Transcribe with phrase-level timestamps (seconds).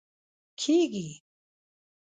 [0.61, 1.07] کېږي